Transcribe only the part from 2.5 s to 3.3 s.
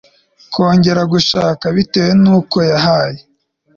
yahaye